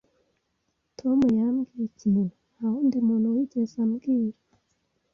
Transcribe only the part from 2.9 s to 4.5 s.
muntu wigeze ambwira